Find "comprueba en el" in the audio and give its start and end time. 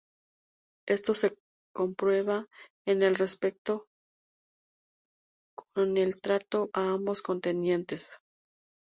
1.75-3.13